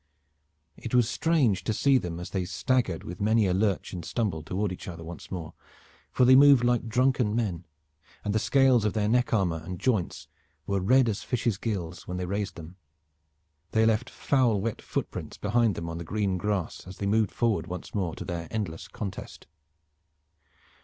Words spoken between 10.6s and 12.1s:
were as red as fishes' gills